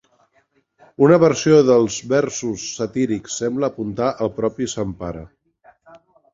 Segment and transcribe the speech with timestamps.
[1.07, 5.27] Una versió del versos satírics sembla apuntar al propi Sant Pare.